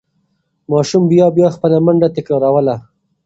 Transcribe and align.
ماشوم 0.71 1.03
بیا 1.11 1.25
بیا 1.35 1.47
خپله 1.55 1.77
منډه 1.85 2.07
تکراروله. 2.17 2.75